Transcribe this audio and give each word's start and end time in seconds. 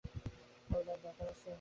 Call 0.69 0.81
দেওয়ার 0.85 0.99
দরকার 1.05 1.27
আছে? 1.33 1.49